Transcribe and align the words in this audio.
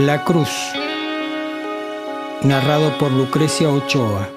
La 0.00 0.24
Cruz, 0.24 0.48
narrado 2.44 2.96
por 2.98 3.10
Lucrecia 3.10 3.68
Ochoa. 3.68 4.28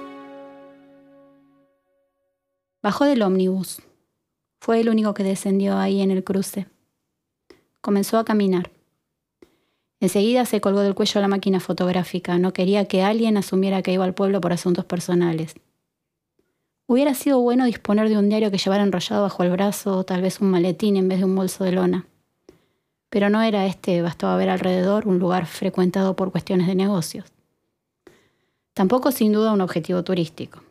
Bajó 2.82 3.06
del 3.06 3.22
ómnibus. 3.22 3.80
Fue 4.60 4.80
el 4.80 4.90
único 4.90 5.14
que 5.14 5.24
descendió 5.24 5.78
ahí 5.78 6.02
en 6.02 6.10
el 6.10 6.24
cruce. 6.24 6.66
Comenzó 7.80 8.18
a 8.18 8.26
caminar. 8.26 8.72
Enseguida 10.00 10.46
se 10.46 10.62
colgó 10.62 10.80
del 10.80 10.96
cuello 10.96 11.22
la 11.22 11.28
máquina 11.28 11.60
fotográfica. 11.60 12.40
No 12.40 12.54
quería 12.54 12.86
que 12.86 13.04
alguien 13.04 13.38
asumiera 13.38 13.84
que 13.84 13.94
iba 13.94 14.04
al 14.04 14.16
pueblo 14.16 14.42
por 14.42 14.54
asuntos 14.54 14.86
personales. 14.86 15.54
Hubiera 16.88 17.14
sido 17.14 17.40
bueno 17.40 17.66
disponer 17.66 18.10
de 18.10 18.18
un 18.18 18.30
diario 18.30 18.50
que 18.50 18.58
llevara 18.58 18.82
enrollado 18.82 19.22
bajo 19.22 19.44
el 19.44 19.52
brazo 19.52 19.96
o 19.96 20.06
tal 20.06 20.24
vez 20.24 20.42
un 20.42 20.50
maletín 20.50 20.98
en 20.98 21.08
vez 21.08 21.20
de 21.20 21.26
un 21.26 21.36
bolso 21.36 21.64
de 21.64 21.74
lona 21.74 22.08
pero 23.12 23.30
no 23.30 23.42
era 23.42 23.66
este, 23.66 24.02
bastaba 24.02 24.38
ver 24.38 24.50
alrededor, 24.50 25.06
un 25.06 25.20
lugar 25.20 25.46
frecuentado 25.46 26.16
por 26.16 26.32
cuestiones 26.32 26.66
de 26.66 26.76
negocios. 26.76 27.26
Tampoco 28.74 29.12
sin 29.12 29.34
duda 29.34 29.52
un 29.52 29.60
objetivo 29.60 30.02
turístico. 30.02 30.64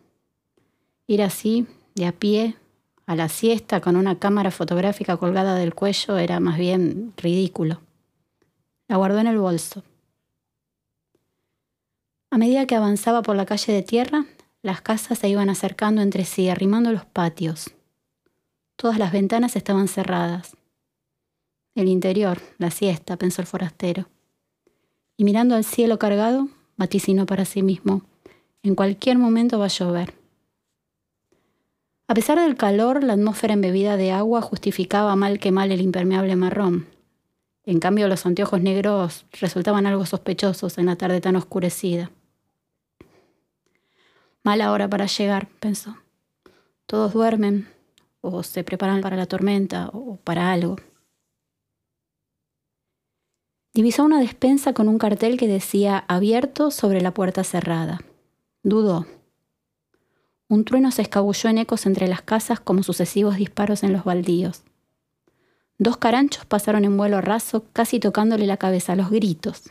Ir 1.06 1.22
así, 1.22 1.66
de 1.94 2.06
a 2.06 2.12
pie, 2.12 2.56
a 3.04 3.14
la 3.14 3.28
siesta, 3.28 3.82
con 3.82 3.94
una 3.94 4.18
cámara 4.18 4.50
fotográfica 4.50 5.18
colgada 5.18 5.54
del 5.54 5.74
cuello, 5.74 6.16
era 6.16 6.40
más 6.40 6.56
bien 6.56 7.12
ridículo. 7.18 7.82
La 8.88 8.96
guardó 8.96 9.18
en 9.18 9.26
el 9.26 9.38
bolso. 9.38 9.82
A 12.30 12.38
medida 12.38 12.64
que 12.66 12.74
avanzaba 12.74 13.20
por 13.20 13.36
la 13.36 13.44
calle 13.44 13.74
de 13.74 13.82
tierra, 13.82 14.24
las 14.62 14.80
casas 14.80 15.18
se 15.18 15.28
iban 15.28 15.50
acercando 15.50 16.00
entre 16.00 16.24
sí, 16.24 16.48
arrimando 16.48 16.90
los 16.90 17.04
patios. 17.04 17.70
Todas 18.76 18.98
las 18.98 19.12
ventanas 19.12 19.56
estaban 19.56 19.88
cerradas. 19.88 20.56
El 21.74 21.88
interior, 21.88 22.40
la 22.58 22.70
siesta, 22.70 23.16
pensó 23.16 23.42
el 23.42 23.46
forastero. 23.46 24.08
Y 25.16 25.24
mirando 25.24 25.54
al 25.54 25.64
cielo 25.64 25.98
cargado, 25.98 26.48
vaticinó 26.76 27.26
para 27.26 27.44
sí 27.44 27.62
mismo, 27.62 28.02
en 28.62 28.74
cualquier 28.74 29.18
momento 29.18 29.58
va 29.58 29.66
a 29.66 29.68
llover. 29.68 30.14
A 32.08 32.14
pesar 32.14 32.40
del 32.40 32.56
calor, 32.56 33.04
la 33.04 33.12
atmósfera 33.12 33.54
embebida 33.54 33.96
de 33.96 34.10
agua 34.10 34.42
justificaba 34.42 35.14
mal 35.14 35.38
que 35.38 35.52
mal 35.52 35.70
el 35.70 35.80
impermeable 35.80 36.34
marrón. 36.34 36.88
En 37.64 37.78
cambio, 37.78 38.08
los 38.08 38.26
anteojos 38.26 38.60
negros 38.60 39.26
resultaban 39.40 39.86
algo 39.86 40.04
sospechosos 40.06 40.76
en 40.78 40.86
la 40.86 40.96
tarde 40.96 41.20
tan 41.20 41.36
oscurecida. 41.36 42.10
Mala 44.42 44.72
hora 44.72 44.88
para 44.88 45.06
llegar, 45.06 45.48
pensó. 45.60 45.98
Todos 46.86 47.12
duermen, 47.12 47.68
o 48.22 48.42
se 48.42 48.64
preparan 48.64 49.02
para 49.02 49.16
la 49.16 49.26
tormenta, 49.26 49.90
o 49.92 50.16
para 50.16 50.50
algo. 50.50 50.76
Divisó 53.72 54.04
una 54.04 54.18
despensa 54.18 54.72
con 54.72 54.88
un 54.88 54.98
cartel 54.98 55.38
que 55.38 55.46
decía 55.46 56.04
abierto 56.08 56.72
sobre 56.72 57.00
la 57.00 57.14
puerta 57.14 57.44
cerrada. 57.44 58.00
Dudó. 58.64 59.06
Un 60.48 60.64
trueno 60.64 60.90
se 60.90 61.02
escabulló 61.02 61.48
en 61.50 61.58
ecos 61.58 61.86
entre 61.86 62.08
las 62.08 62.20
casas 62.20 62.58
como 62.58 62.82
sucesivos 62.82 63.36
disparos 63.36 63.84
en 63.84 63.92
los 63.92 64.02
baldíos. 64.02 64.64
Dos 65.78 65.98
caranchos 65.98 66.44
pasaron 66.46 66.84
en 66.84 66.96
vuelo 66.96 67.20
raso, 67.20 67.64
casi 67.72 68.00
tocándole 68.00 68.46
la 68.46 68.56
cabeza 68.56 68.94
a 68.94 68.96
los 68.96 69.08
gritos. 69.08 69.70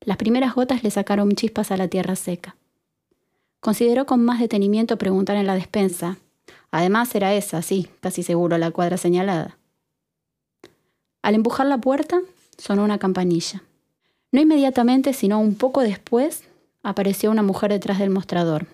Las 0.00 0.16
primeras 0.16 0.54
gotas 0.54 0.82
le 0.82 0.90
sacaron 0.90 1.30
chispas 1.32 1.70
a 1.70 1.76
la 1.76 1.86
tierra 1.86 2.16
seca. 2.16 2.56
Consideró 3.60 4.06
con 4.06 4.24
más 4.24 4.40
detenimiento 4.40 4.98
preguntar 4.98 5.36
en 5.36 5.46
la 5.46 5.54
despensa. 5.54 6.18
Además 6.72 7.14
era 7.14 7.32
esa, 7.32 7.62
sí, 7.62 7.88
casi 8.00 8.24
seguro, 8.24 8.58
la 8.58 8.72
cuadra 8.72 8.96
señalada. 8.96 9.56
Al 11.22 11.36
empujar 11.36 11.66
la 11.66 11.78
puerta, 11.78 12.20
sonó 12.60 12.84
una 12.84 12.98
campanilla. 12.98 13.62
No 14.32 14.40
inmediatamente, 14.40 15.12
sino 15.12 15.40
un 15.40 15.56
poco 15.56 15.80
después, 15.80 16.44
apareció 16.82 17.30
una 17.30 17.42
mujer 17.42 17.72
detrás 17.72 17.98
del 17.98 18.10
mostrador. 18.10 18.66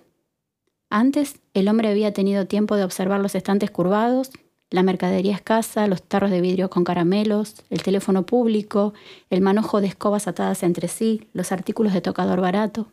Antes, 0.91 1.41
el 1.55 1.69
hombre 1.69 1.89
había 1.89 2.13
tenido 2.13 2.47
tiempo 2.47 2.77
de 2.77 2.85
observar 2.85 3.21
los 3.21 3.35
estantes 3.35 3.71
curvados, 3.71 4.31
la 4.71 4.83
mercadería 4.83 5.35
escasa, 5.35 5.87
los 5.87 6.03
tarros 6.03 6.31
de 6.31 6.41
vidrio 6.41 6.71
con 6.71 6.85
caramelos, 6.85 7.63
el 7.71 7.83
teléfono 7.83 8.27
público, 8.27 8.95
el 9.31 9.41
manojo 9.41 9.81
de 9.81 9.87
escobas 9.87 10.29
atadas 10.29 10.63
entre 10.63 10.89
sí, 10.89 11.29
los 11.33 11.53
artículos 11.53 11.93
de 11.93 12.01
tocador 12.01 12.41
barato. 12.41 12.89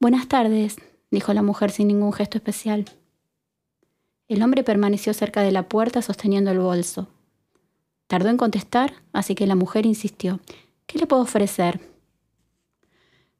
Buenas 0.00 0.26
tardes, 0.26 0.76
dijo 1.10 1.32
la 1.34 1.42
mujer 1.42 1.70
sin 1.70 1.88
ningún 1.88 2.12
gesto 2.12 2.38
especial. 2.38 2.86
El 4.28 4.42
hombre 4.42 4.64
permaneció 4.64 5.12
cerca 5.12 5.42
de 5.42 5.52
la 5.52 5.68
puerta 5.68 6.00
sosteniendo 6.00 6.50
el 6.50 6.58
bolso, 6.58 7.08
Tardó 8.12 8.28
en 8.28 8.36
contestar, 8.36 8.92
así 9.14 9.34
que 9.34 9.46
la 9.46 9.54
mujer 9.54 9.86
insistió. 9.86 10.38
¿Qué 10.84 10.98
le 10.98 11.06
puedo 11.06 11.22
ofrecer? 11.22 11.80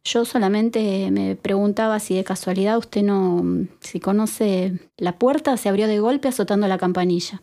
Yo 0.02 0.24
solamente 0.24 1.10
me 1.10 1.36
preguntaba 1.36 2.00
si 2.00 2.14
de 2.14 2.24
casualidad 2.24 2.78
usted 2.78 3.02
no, 3.02 3.66
si 3.80 4.00
conoce 4.00 4.80
la 4.96 5.18
puerta, 5.18 5.58
se 5.58 5.68
abrió 5.68 5.88
de 5.88 5.98
golpe 5.98 6.28
azotando 6.28 6.68
la 6.68 6.78
campanilla. 6.78 7.42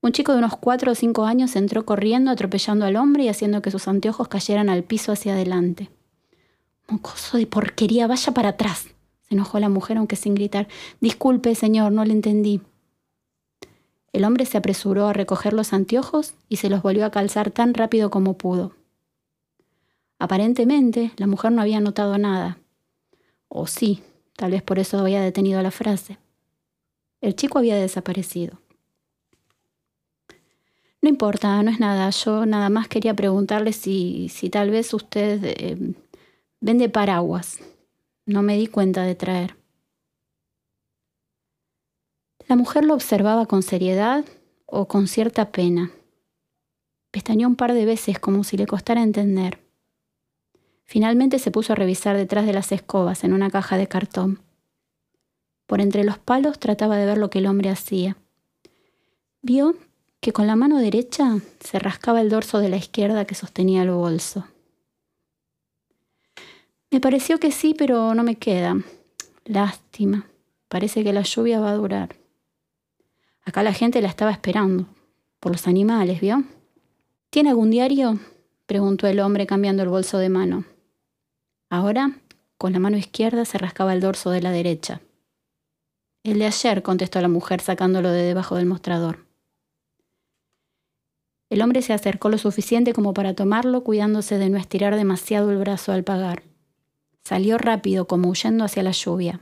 Un 0.00 0.10
chico 0.10 0.32
de 0.32 0.38
unos 0.38 0.56
cuatro 0.56 0.90
o 0.90 0.94
cinco 0.96 1.26
años 1.26 1.54
entró 1.54 1.86
corriendo, 1.86 2.32
atropellando 2.32 2.84
al 2.84 2.96
hombre 2.96 3.22
y 3.22 3.28
haciendo 3.28 3.62
que 3.62 3.70
sus 3.70 3.86
anteojos 3.86 4.26
cayeran 4.26 4.70
al 4.70 4.82
piso 4.82 5.12
hacia 5.12 5.34
adelante. 5.34 5.90
Mocoso 6.88 7.38
de 7.38 7.46
porquería, 7.46 8.08
vaya 8.08 8.34
para 8.34 8.48
atrás, 8.48 8.88
se 9.28 9.34
enojó 9.36 9.60
la 9.60 9.68
mujer, 9.68 9.98
aunque 9.98 10.16
sin 10.16 10.34
gritar. 10.34 10.66
Disculpe, 11.00 11.54
señor, 11.54 11.92
no 11.92 12.04
le 12.04 12.14
entendí. 12.14 12.62
El 14.18 14.24
hombre 14.24 14.46
se 14.46 14.58
apresuró 14.58 15.06
a 15.06 15.12
recoger 15.12 15.52
los 15.52 15.72
anteojos 15.72 16.34
y 16.48 16.56
se 16.56 16.68
los 16.68 16.82
volvió 16.82 17.06
a 17.06 17.12
calzar 17.12 17.52
tan 17.52 17.72
rápido 17.72 18.10
como 18.10 18.36
pudo. 18.36 18.74
Aparentemente, 20.18 21.12
la 21.18 21.28
mujer 21.28 21.52
no 21.52 21.62
había 21.62 21.78
notado 21.78 22.18
nada. 22.18 22.58
O 23.46 23.68
sí, 23.68 24.02
tal 24.34 24.50
vez 24.50 24.62
por 24.64 24.80
eso 24.80 24.98
había 24.98 25.22
detenido 25.22 25.62
la 25.62 25.70
frase. 25.70 26.18
El 27.20 27.36
chico 27.36 27.60
había 27.60 27.76
desaparecido. 27.76 28.60
No 31.00 31.08
importa, 31.08 31.62
no 31.62 31.70
es 31.70 31.78
nada. 31.78 32.10
Yo 32.10 32.44
nada 32.44 32.70
más 32.70 32.88
quería 32.88 33.14
preguntarle 33.14 33.72
si, 33.72 34.28
si 34.30 34.50
tal 34.50 34.70
vez 34.70 34.92
usted 34.94 35.44
eh, 35.44 35.94
vende 36.60 36.88
paraguas. 36.88 37.60
No 38.26 38.42
me 38.42 38.56
di 38.56 38.66
cuenta 38.66 39.04
de 39.04 39.14
traer. 39.14 39.54
La 42.48 42.56
mujer 42.56 42.86
lo 42.86 42.94
observaba 42.94 43.44
con 43.44 43.62
seriedad 43.62 44.24
o 44.64 44.88
con 44.88 45.06
cierta 45.06 45.52
pena. 45.52 45.90
Pestañeó 47.10 47.46
un 47.46 47.56
par 47.56 47.74
de 47.74 47.84
veces 47.84 48.18
como 48.18 48.42
si 48.42 48.56
le 48.56 48.66
costara 48.66 49.02
entender. 49.02 49.58
Finalmente 50.84 51.38
se 51.38 51.50
puso 51.50 51.74
a 51.74 51.76
revisar 51.76 52.16
detrás 52.16 52.46
de 52.46 52.54
las 52.54 52.72
escobas 52.72 53.22
en 53.22 53.34
una 53.34 53.50
caja 53.50 53.76
de 53.76 53.86
cartón. 53.86 54.40
Por 55.66 55.82
entre 55.82 56.04
los 56.04 56.16
palos 56.16 56.58
trataba 56.58 56.96
de 56.96 57.04
ver 57.04 57.18
lo 57.18 57.28
que 57.28 57.40
el 57.40 57.46
hombre 57.46 57.68
hacía. 57.68 58.16
Vio 59.42 59.74
que 60.20 60.32
con 60.32 60.46
la 60.46 60.56
mano 60.56 60.78
derecha 60.78 61.36
se 61.60 61.78
rascaba 61.78 62.22
el 62.22 62.30
dorso 62.30 62.60
de 62.60 62.70
la 62.70 62.78
izquierda 62.78 63.26
que 63.26 63.34
sostenía 63.34 63.82
el 63.82 63.90
bolso. 63.90 64.46
Me 66.90 67.00
pareció 67.00 67.38
que 67.38 67.52
sí, 67.52 67.74
pero 67.76 68.14
no 68.14 68.22
me 68.22 68.36
queda. 68.36 68.74
Lástima. 69.44 70.26
Parece 70.68 71.04
que 71.04 71.12
la 71.12 71.20
lluvia 71.20 71.60
va 71.60 71.72
a 71.72 71.76
durar. 71.76 72.16
Acá 73.48 73.62
la 73.62 73.72
gente 73.72 74.02
la 74.02 74.08
estaba 74.08 74.30
esperando. 74.30 74.84
Por 75.40 75.52
los 75.52 75.66
animales, 75.66 76.20
¿vio? 76.20 76.44
¿Tiene 77.30 77.48
algún 77.48 77.70
diario? 77.70 78.20
preguntó 78.66 79.06
el 79.06 79.20
hombre 79.20 79.46
cambiando 79.46 79.82
el 79.82 79.88
bolso 79.88 80.18
de 80.18 80.28
mano. 80.28 80.66
Ahora, 81.70 82.18
con 82.58 82.74
la 82.74 82.78
mano 82.78 82.98
izquierda 82.98 83.46
se 83.46 83.56
rascaba 83.56 83.94
el 83.94 84.02
dorso 84.02 84.28
de 84.32 84.42
la 84.42 84.50
derecha. 84.50 85.00
El 86.24 86.40
de 86.40 86.44
ayer, 86.44 86.82
contestó 86.82 87.22
la 87.22 87.28
mujer 87.28 87.62
sacándolo 87.62 88.10
de 88.10 88.22
debajo 88.22 88.56
del 88.56 88.66
mostrador. 88.66 89.24
El 91.48 91.62
hombre 91.62 91.80
se 91.80 91.94
acercó 91.94 92.28
lo 92.28 92.36
suficiente 92.36 92.92
como 92.92 93.14
para 93.14 93.32
tomarlo, 93.32 93.82
cuidándose 93.82 94.36
de 94.36 94.50
no 94.50 94.58
estirar 94.58 94.94
demasiado 94.94 95.50
el 95.50 95.56
brazo 95.56 95.92
al 95.92 96.04
pagar. 96.04 96.42
Salió 97.24 97.56
rápido, 97.56 98.06
como 98.06 98.28
huyendo 98.28 98.64
hacia 98.64 98.82
la 98.82 98.92
lluvia. 98.92 99.40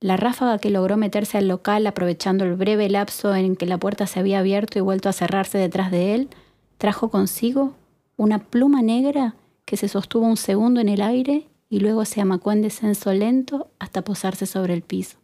La 0.00 0.16
ráfaga 0.18 0.58
que 0.58 0.70
logró 0.70 0.96
meterse 0.98 1.38
al 1.38 1.48
local 1.48 1.86
aprovechando 1.86 2.44
el 2.44 2.54
breve 2.54 2.90
lapso 2.90 3.34
en 3.34 3.56
que 3.56 3.64
la 3.64 3.78
puerta 3.78 4.06
se 4.06 4.20
había 4.20 4.40
abierto 4.40 4.78
y 4.78 4.82
vuelto 4.82 5.08
a 5.08 5.14
cerrarse 5.14 5.56
detrás 5.56 5.90
de 5.90 6.14
él, 6.14 6.28
trajo 6.76 7.10
consigo 7.10 7.74
una 8.16 8.38
pluma 8.38 8.82
negra 8.82 9.36
que 9.64 9.76
se 9.76 9.88
sostuvo 9.88 10.26
un 10.26 10.36
segundo 10.36 10.80
en 10.80 10.90
el 10.90 11.00
aire 11.00 11.48
y 11.70 11.80
luego 11.80 12.04
se 12.04 12.20
amacó 12.20 12.52
en 12.52 12.62
descenso 12.62 13.12
lento 13.12 13.70
hasta 13.78 14.02
posarse 14.02 14.46
sobre 14.46 14.74
el 14.74 14.82
piso. 14.82 15.16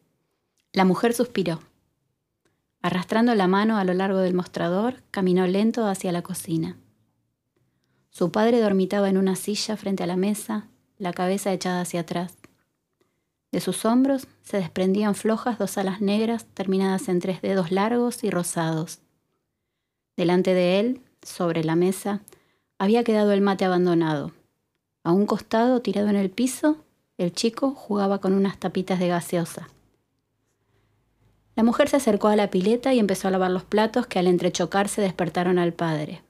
La 0.72 0.84
mujer 0.84 1.12
suspiró. 1.12 1.60
Arrastrando 2.80 3.34
la 3.34 3.46
mano 3.46 3.76
a 3.76 3.84
lo 3.84 3.94
largo 3.94 4.18
del 4.18 4.34
mostrador, 4.34 5.02
caminó 5.10 5.46
lento 5.46 5.86
hacia 5.86 6.12
la 6.12 6.22
cocina. 6.22 6.78
Su 8.10 8.32
padre 8.32 8.60
dormitaba 8.60 9.08
en 9.08 9.18
una 9.18 9.36
silla 9.36 9.76
frente 9.76 10.02
a 10.02 10.06
la 10.06 10.16
mesa, 10.16 10.66
la 10.98 11.12
cabeza 11.12 11.52
echada 11.52 11.82
hacia 11.82 12.00
atrás. 12.00 12.36
De 13.52 13.60
sus 13.60 13.84
hombros 13.84 14.26
se 14.42 14.56
desprendían 14.56 15.14
flojas 15.14 15.58
dos 15.58 15.76
alas 15.76 16.00
negras 16.00 16.46
terminadas 16.46 17.08
en 17.08 17.20
tres 17.20 17.42
dedos 17.42 17.70
largos 17.70 18.24
y 18.24 18.30
rosados. 18.30 19.00
Delante 20.16 20.54
de 20.54 20.80
él, 20.80 21.02
sobre 21.22 21.62
la 21.62 21.76
mesa, 21.76 22.22
había 22.78 23.04
quedado 23.04 23.32
el 23.32 23.42
mate 23.42 23.66
abandonado. 23.66 24.32
A 25.04 25.12
un 25.12 25.26
costado, 25.26 25.82
tirado 25.82 26.08
en 26.08 26.16
el 26.16 26.30
piso, 26.30 26.78
el 27.18 27.32
chico 27.32 27.72
jugaba 27.72 28.20
con 28.20 28.32
unas 28.32 28.58
tapitas 28.58 28.98
de 28.98 29.08
gaseosa. 29.08 29.68
La 31.54 31.62
mujer 31.62 31.90
se 31.90 31.96
acercó 31.96 32.28
a 32.28 32.36
la 32.36 32.50
pileta 32.50 32.94
y 32.94 32.98
empezó 32.98 33.28
a 33.28 33.30
lavar 33.30 33.50
los 33.50 33.64
platos 33.64 34.06
que 34.06 34.18
al 34.18 34.26
entrechocarse 34.26 35.02
despertaron 35.02 35.58
al 35.58 35.74
padre. 35.74 36.22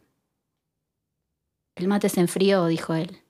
El 1.76 1.86
mate 1.86 2.08
se 2.08 2.20
enfrió, 2.20 2.66
dijo 2.66 2.94
él. 2.94 3.22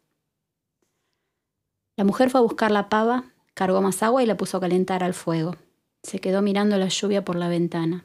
La 1.96 2.04
mujer 2.04 2.30
fue 2.30 2.40
a 2.40 2.42
buscar 2.42 2.70
la 2.70 2.88
pava, 2.88 3.31
cargó 3.54 3.80
más 3.82 4.02
agua 4.02 4.22
y 4.22 4.26
la 4.26 4.36
puso 4.36 4.56
a 4.56 4.60
calentar 4.60 5.02
al 5.02 5.14
fuego. 5.14 5.56
Se 6.02 6.18
quedó 6.18 6.42
mirando 6.42 6.76
la 6.78 6.88
lluvia 6.88 7.24
por 7.24 7.36
la 7.36 7.48
ventana. 7.48 8.04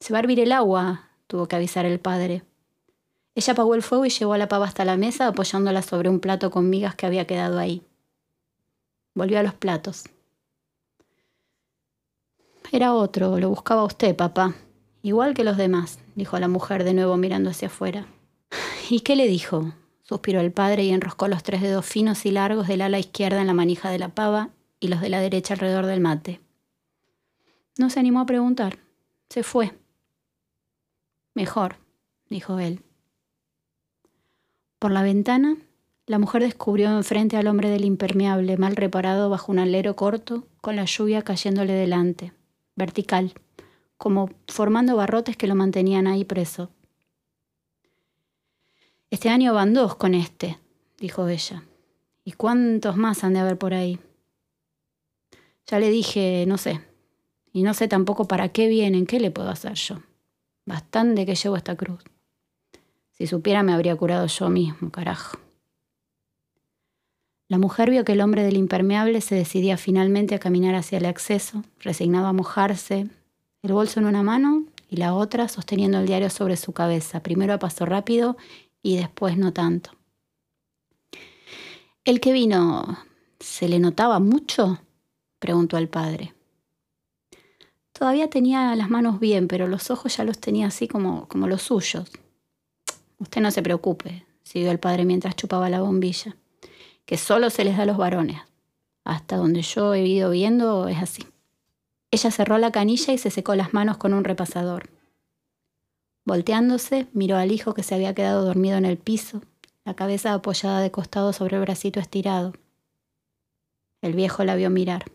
Se 0.00 0.12
va 0.12 0.18
a 0.18 0.22
hervir 0.22 0.40
el 0.40 0.52
agua, 0.52 1.08
tuvo 1.26 1.46
que 1.46 1.56
avisar 1.56 1.86
el 1.86 2.00
padre. 2.00 2.42
Ella 3.34 3.52
apagó 3.52 3.74
el 3.74 3.82
fuego 3.82 4.06
y 4.06 4.10
llevó 4.10 4.32
a 4.32 4.38
la 4.38 4.48
pava 4.48 4.66
hasta 4.66 4.84
la 4.84 4.96
mesa 4.96 5.28
apoyándola 5.28 5.82
sobre 5.82 6.08
un 6.08 6.20
plato 6.20 6.50
con 6.50 6.68
migas 6.68 6.94
que 6.94 7.06
había 7.06 7.26
quedado 7.26 7.58
ahí. 7.58 7.82
Volvió 9.14 9.38
a 9.38 9.42
los 9.42 9.54
platos. 9.54 10.04
Era 12.72 12.94
otro, 12.94 13.38
lo 13.38 13.48
buscaba 13.48 13.84
usted, 13.84 14.14
papá. 14.14 14.54
Igual 15.02 15.34
que 15.34 15.44
los 15.44 15.56
demás, 15.56 15.98
dijo 16.14 16.38
la 16.38 16.48
mujer 16.48 16.84
de 16.84 16.94
nuevo 16.94 17.16
mirando 17.16 17.50
hacia 17.50 17.68
afuera. 17.68 18.06
¿Y 18.90 19.00
qué 19.00 19.16
le 19.16 19.26
dijo? 19.26 19.72
Suspiró 20.10 20.40
el 20.40 20.50
padre 20.50 20.82
y 20.82 20.90
enroscó 20.90 21.28
los 21.28 21.44
tres 21.44 21.62
dedos 21.62 21.86
finos 21.86 22.26
y 22.26 22.32
largos 22.32 22.66
del 22.66 22.80
ala 22.80 22.98
izquierda 22.98 23.40
en 23.40 23.46
la 23.46 23.54
manija 23.54 23.90
de 23.90 24.00
la 24.00 24.08
pava 24.08 24.50
y 24.80 24.88
los 24.88 25.00
de 25.00 25.08
la 25.08 25.20
derecha 25.20 25.54
alrededor 25.54 25.86
del 25.86 26.00
mate. 26.00 26.40
No 27.78 27.90
se 27.90 28.00
animó 28.00 28.18
a 28.18 28.26
preguntar. 28.26 28.80
Se 29.28 29.44
fue. 29.44 29.72
Mejor, 31.32 31.76
dijo 32.28 32.58
él. 32.58 32.82
Por 34.80 34.90
la 34.90 35.04
ventana, 35.04 35.56
la 36.06 36.18
mujer 36.18 36.42
descubrió 36.42 36.90
enfrente 36.90 37.36
al 37.36 37.46
hombre 37.46 37.70
del 37.70 37.84
impermeable, 37.84 38.56
mal 38.56 38.74
reparado 38.74 39.30
bajo 39.30 39.52
un 39.52 39.60
alero 39.60 39.94
corto, 39.94 40.48
con 40.60 40.74
la 40.74 40.86
lluvia 40.86 41.22
cayéndole 41.22 41.74
delante, 41.74 42.32
vertical, 42.74 43.32
como 43.96 44.28
formando 44.48 44.96
barrotes 44.96 45.36
que 45.36 45.46
lo 45.46 45.54
mantenían 45.54 46.08
ahí 46.08 46.24
preso. 46.24 46.68
Este 49.10 49.28
año 49.28 49.52
van 49.52 49.74
dos 49.74 49.96
con 49.96 50.14
este, 50.14 50.58
dijo 50.98 51.26
ella. 51.26 51.64
¿Y 52.24 52.32
cuántos 52.32 52.96
más 52.96 53.24
han 53.24 53.34
de 53.34 53.40
haber 53.40 53.58
por 53.58 53.74
ahí? 53.74 53.98
Ya 55.66 55.80
le 55.80 55.90
dije, 55.90 56.44
no 56.46 56.58
sé. 56.58 56.80
Y 57.52 57.64
no 57.64 57.74
sé 57.74 57.88
tampoco 57.88 58.26
para 58.26 58.50
qué 58.50 58.68
vienen, 58.68 59.06
qué 59.06 59.18
le 59.18 59.32
puedo 59.32 59.50
hacer 59.50 59.74
yo. 59.74 59.96
Bastante 60.64 61.26
que 61.26 61.34
llevo 61.34 61.56
esta 61.56 61.74
cruz. 61.74 62.04
Si 63.10 63.26
supiera 63.26 63.64
me 63.64 63.72
habría 63.72 63.96
curado 63.96 64.28
yo 64.28 64.48
mismo, 64.48 64.90
carajo. 64.92 65.38
La 67.48 67.58
mujer 67.58 67.90
vio 67.90 68.04
que 68.04 68.12
el 68.12 68.20
hombre 68.20 68.44
del 68.44 68.56
impermeable 68.56 69.20
se 69.20 69.34
decidía 69.34 69.76
finalmente 69.76 70.36
a 70.36 70.38
caminar 70.38 70.76
hacia 70.76 70.98
el 70.98 71.04
acceso, 71.06 71.64
resignado 71.80 72.28
a 72.28 72.32
mojarse, 72.32 73.08
el 73.62 73.72
bolso 73.72 73.98
en 73.98 74.06
una 74.06 74.22
mano 74.22 74.66
y 74.88 74.98
la 74.98 75.14
otra 75.14 75.48
sosteniendo 75.48 75.98
el 75.98 76.06
diario 76.06 76.30
sobre 76.30 76.56
su 76.56 76.72
cabeza, 76.72 77.24
primero 77.24 77.52
a 77.52 77.58
paso 77.58 77.86
rápido 77.86 78.36
y 78.82 78.96
después 78.96 79.36
no 79.36 79.52
tanto. 79.52 79.90
¿El 82.04 82.20
que 82.20 82.32
vino 82.32 82.98
se 83.38 83.68
le 83.68 83.78
notaba 83.78 84.20
mucho? 84.20 84.80
preguntó 85.38 85.76
al 85.76 85.88
padre. 85.88 86.34
Todavía 87.92 88.30
tenía 88.30 88.74
las 88.76 88.88
manos 88.88 89.20
bien, 89.20 89.46
pero 89.48 89.68
los 89.68 89.90
ojos 89.90 90.16
ya 90.16 90.24
los 90.24 90.38
tenía 90.38 90.68
así 90.68 90.88
como, 90.88 91.28
como 91.28 91.46
los 91.46 91.62
suyos. 91.62 92.10
Usted 93.18 93.42
no 93.42 93.50
se 93.50 93.62
preocupe, 93.62 94.24
siguió 94.42 94.70
el 94.70 94.80
padre 94.80 95.04
mientras 95.04 95.36
chupaba 95.36 95.68
la 95.68 95.82
bombilla, 95.82 96.36
que 97.04 97.18
solo 97.18 97.50
se 97.50 97.64
les 97.64 97.76
da 97.76 97.82
a 97.82 97.86
los 97.86 97.98
varones. 97.98 98.40
Hasta 99.04 99.36
donde 99.36 99.62
yo 99.62 99.92
he 99.92 100.06
ido 100.06 100.30
viendo 100.30 100.88
es 100.88 100.98
así. 100.98 101.26
Ella 102.10 102.30
cerró 102.30 102.58
la 102.58 102.72
canilla 102.72 103.12
y 103.12 103.18
se 103.18 103.30
secó 103.30 103.54
las 103.54 103.74
manos 103.74 103.98
con 103.98 104.14
un 104.14 104.24
repasador. 104.24 104.90
Volteándose, 106.30 107.08
miró 107.12 107.38
al 107.38 107.50
hijo 107.50 107.74
que 107.74 107.82
se 107.82 107.96
había 107.96 108.14
quedado 108.14 108.44
dormido 108.44 108.78
en 108.78 108.84
el 108.84 108.98
piso, 108.98 109.42
la 109.84 109.94
cabeza 109.94 110.32
apoyada 110.32 110.78
de 110.78 110.92
costado 110.92 111.32
sobre 111.32 111.56
el 111.56 111.62
bracito 111.62 111.98
estirado. 111.98 112.52
El 114.00 114.14
viejo 114.14 114.44
la 114.44 114.54
vio 114.54 114.70
mirar. 114.70 115.06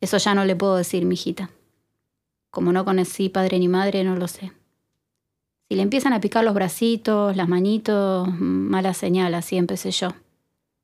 Eso 0.00 0.16
ya 0.18 0.32
no 0.36 0.44
le 0.44 0.54
puedo 0.54 0.76
decir, 0.76 1.04
mijita. 1.04 1.50
Como 2.52 2.70
no 2.70 2.84
conocí 2.84 3.30
padre 3.30 3.58
ni 3.58 3.66
madre, 3.66 4.04
no 4.04 4.14
lo 4.14 4.28
sé. 4.28 4.52
Si 5.68 5.74
le 5.74 5.82
empiezan 5.82 6.12
a 6.12 6.20
picar 6.20 6.44
los 6.44 6.54
bracitos, 6.54 7.36
las 7.36 7.48
manitos, 7.48 8.28
mala 8.38 8.94
señal, 8.94 9.34
así 9.34 9.56
empecé 9.56 9.90
yo. 9.90 10.10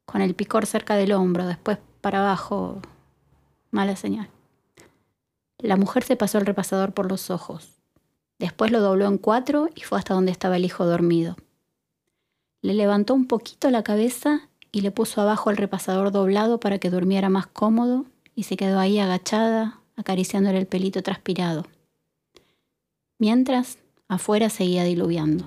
Con 0.04 0.20
el 0.20 0.34
picor 0.34 0.66
cerca 0.66 0.96
del 0.96 1.12
hombro, 1.12 1.46
después 1.46 1.78
para 2.00 2.22
abajo, 2.22 2.82
mala 3.70 3.94
señal. 3.94 4.28
La 5.58 5.76
mujer 5.76 6.02
se 6.02 6.16
pasó 6.16 6.38
el 6.38 6.46
repasador 6.46 6.92
por 6.92 7.08
los 7.08 7.30
ojos. 7.30 7.81
Después 8.42 8.72
lo 8.72 8.80
dobló 8.80 9.06
en 9.06 9.18
cuatro 9.18 9.68
y 9.72 9.82
fue 9.82 9.98
hasta 9.98 10.14
donde 10.14 10.32
estaba 10.32 10.56
el 10.56 10.64
hijo 10.64 10.84
dormido. 10.84 11.36
Le 12.60 12.74
levantó 12.74 13.14
un 13.14 13.28
poquito 13.28 13.70
la 13.70 13.84
cabeza 13.84 14.48
y 14.72 14.80
le 14.80 14.90
puso 14.90 15.20
abajo 15.20 15.50
el 15.50 15.56
repasador 15.56 16.10
doblado 16.10 16.58
para 16.58 16.80
que 16.80 16.90
durmiera 16.90 17.28
más 17.28 17.46
cómodo 17.46 18.04
y 18.34 18.42
se 18.42 18.56
quedó 18.56 18.80
ahí 18.80 18.98
agachada, 18.98 19.78
acariciándole 19.94 20.58
el 20.58 20.66
pelito 20.66 21.04
transpirado. 21.04 21.66
Mientras, 23.16 23.78
afuera 24.08 24.50
seguía 24.50 24.82
diluviando. 24.82 25.44